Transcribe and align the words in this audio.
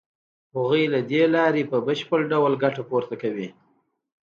هغوی 0.55 0.83
له 0.93 0.99
دې 1.11 1.23
لارې 1.35 1.63
په 1.71 1.77
بشپړ 1.87 2.19
ډول 2.31 2.53
ګټه 2.63 2.81
پورته 2.89 3.15
کوي 3.21 3.47